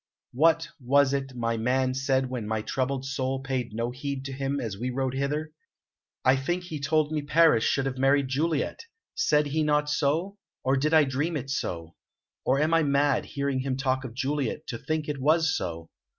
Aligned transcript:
What 0.31 0.67
was 0.79 1.13
it 1.13 1.35
my 1.35 1.57
man 1.57 1.93
said 1.93 2.27
when 2.31 2.47
my 2.47 2.63
troubled 2.63 3.05
soul 3.05 3.39
paid 3.39 3.71
no 3.71 3.91
heed 3.91 4.25
to 4.25 4.33
him 4.33 4.59
as 4.59 4.75
we 4.75 4.89
rode 4.89 5.13
hither? 5.13 5.51
I 6.25 6.37
think 6.37 6.63
he 6.63 6.79
told 6.79 7.11
me 7.11 7.21
Paris 7.21 7.63
should 7.63 7.85
have 7.85 7.99
married 7.99 8.27
Juliet. 8.27 8.79
Said 9.13 9.45
he 9.45 9.61
not 9.61 9.91
so? 9.91 10.39
Or 10.63 10.75
did 10.75 10.91
I 10.91 11.03
dream 11.03 11.37
it 11.37 11.51
so? 11.51 11.93
Or 12.43 12.59
am 12.59 12.73
I 12.73 12.81
mad, 12.81 13.25
hearing 13.25 13.59
him 13.59 13.77
talk 13.77 14.03
of 14.03 14.15
Juliet, 14.15 14.65
to 14.69 14.79
think 14.79 15.07
it 15.07 15.21
was 15.21 15.55
so? 15.55 15.91